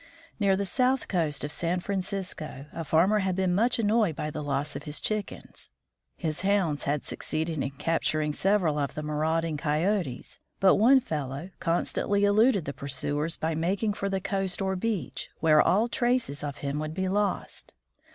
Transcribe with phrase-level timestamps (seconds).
[0.39, 4.41] Near the south coast of San Francisco a farmer had been much annoyed by the
[4.41, 5.69] loss of his Chickens.
[6.17, 12.25] His Hounds had succeeded in capturing several of the marauding Coyotes, but one fellow constantly
[12.25, 16.79] eluded the pursuers by making for the coast or beach, where all traces of him
[16.79, 17.75] would be lost.